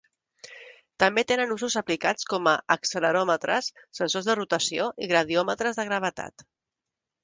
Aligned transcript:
També 1.03 1.23
tenen 1.31 1.53
usos 1.57 1.75
aplicats 1.83 2.27
com 2.33 2.51
a 2.53 2.55
acceleròmetres, 2.77 3.71
sensors 4.01 4.31
de 4.33 4.41
rotació 4.43 4.93
i 5.09 5.15
gradiòmetres 5.17 5.83
de 5.83 5.91
gravetat. 5.95 6.53